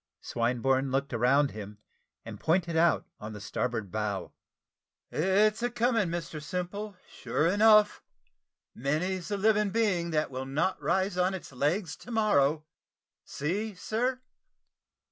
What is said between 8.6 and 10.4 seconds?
many's the living being that